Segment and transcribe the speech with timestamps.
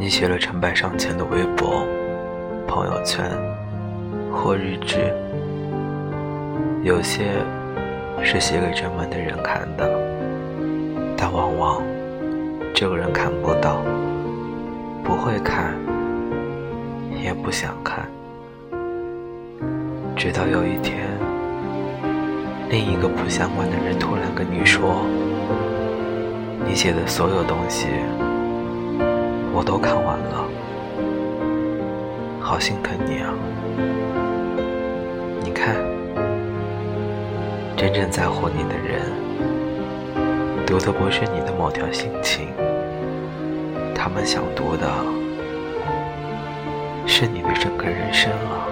[0.00, 1.84] 你写了成百上千的微博、
[2.68, 3.28] 朋友圈
[4.32, 5.12] 或日志，
[6.84, 7.24] 有些
[8.22, 9.90] 是写给专门的人看的，
[11.16, 11.82] 但往往
[12.72, 13.82] 这个人看不到，
[15.02, 15.74] 不会看，
[17.20, 18.06] 也不想看。
[20.14, 21.08] 直到有一天，
[22.70, 25.04] 另一个不相关的人突然跟你说
[26.64, 27.88] ：“你写的所有东西，
[29.58, 30.44] 我都看完了，
[32.40, 33.34] 好心疼你啊！
[35.42, 35.74] 你看，
[37.76, 39.02] 真正在乎你的人，
[40.64, 42.50] 读的不是你的某条心情，
[43.96, 44.88] 他们想读的
[47.04, 48.62] 是你的整个人生啊！”